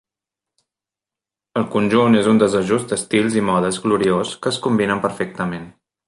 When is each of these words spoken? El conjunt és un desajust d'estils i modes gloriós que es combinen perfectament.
El 1.61 1.67
conjunt 1.75 2.17
és 2.21 2.29
un 2.33 2.41
desajust 2.43 2.89
d'estils 2.95 3.37
i 3.41 3.47
modes 3.53 3.81
gloriós 3.87 4.33
que 4.47 4.53
es 4.55 4.59
combinen 4.67 5.05
perfectament. 5.09 5.69